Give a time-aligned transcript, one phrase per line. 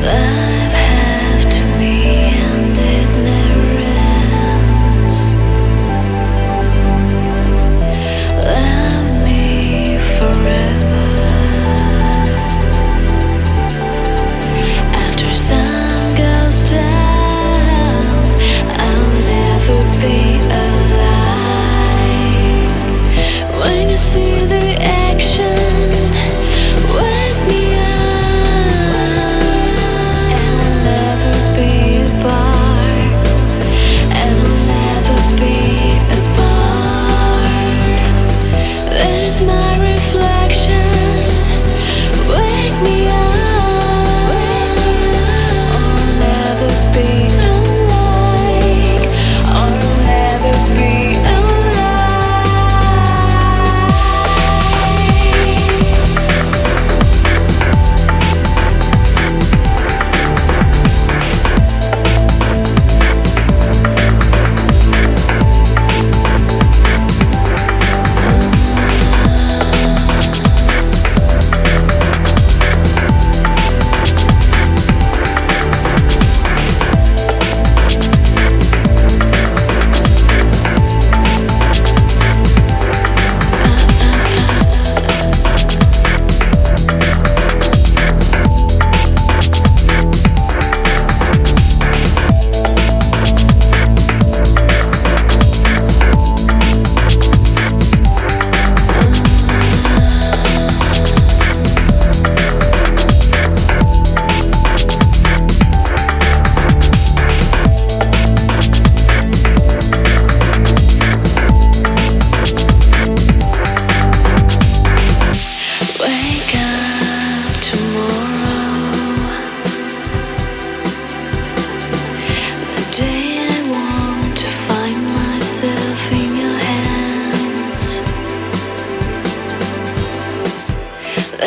[0.00, 0.29] But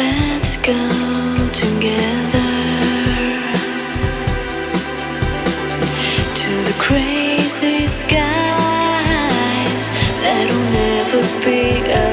[0.04, 0.58] Let's
[1.54, 2.52] together
[6.42, 8.16] to the crazy skies
[10.22, 12.13] that'll never be.